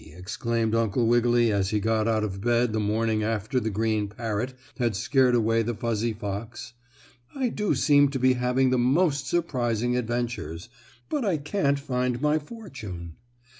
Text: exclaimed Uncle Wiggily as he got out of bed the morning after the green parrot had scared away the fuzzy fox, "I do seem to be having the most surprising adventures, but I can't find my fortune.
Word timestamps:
exclaimed 0.17 0.73
Uncle 0.73 1.05
Wiggily 1.05 1.51
as 1.51 1.69
he 1.69 1.79
got 1.79 2.07
out 2.07 2.23
of 2.23 2.41
bed 2.41 2.73
the 2.73 2.79
morning 2.79 3.21
after 3.21 3.59
the 3.59 3.69
green 3.69 4.07
parrot 4.07 4.55
had 4.79 4.95
scared 4.95 5.35
away 5.35 5.61
the 5.61 5.75
fuzzy 5.75 6.11
fox, 6.11 6.73
"I 7.35 7.49
do 7.49 7.75
seem 7.75 8.09
to 8.09 8.17
be 8.17 8.33
having 8.33 8.71
the 8.71 8.79
most 8.79 9.27
surprising 9.27 9.95
adventures, 9.95 10.69
but 11.07 11.23
I 11.23 11.37
can't 11.37 11.77
find 11.79 12.19
my 12.19 12.39
fortune. 12.39 13.17